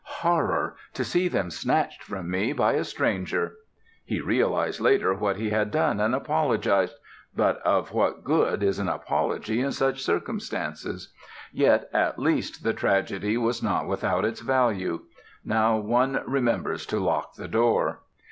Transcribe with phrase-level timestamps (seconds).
[0.03, 0.75] Horror!
[0.95, 3.57] to see them snatched from me by a stranger.
[4.03, 6.95] He realized later what he had done and apologized,
[7.35, 11.13] but of what good is an apology in such circumstances?
[11.53, 15.01] Yet at least the tragedy was not without its value.
[15.45, 17.99] Now one remembers to lock the door.